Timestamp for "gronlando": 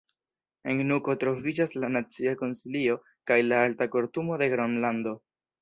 4.57-5.19